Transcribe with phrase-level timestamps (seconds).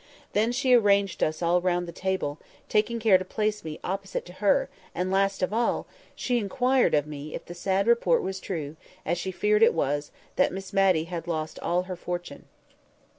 [0.33, 4.33] Then she arranged us all round the table, taking care to place me opposite to
[4.41, 5.85] her; and last of all,
[6.15, 10.09] she inquired of me if the sad report was true, as she feared it was,
[10.37, 12.45] that Miss Matty had lost all her fortune?